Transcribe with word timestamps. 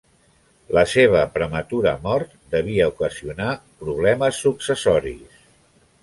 La 0.75 0.83
seva 0.91 1.19
prematura 1.33 1.91
mort 2.07 2.31
devia 2.55 2.87
ocasionar 2.93 3.51
problemes 3.83 4.39
successoris. 4.47 5.37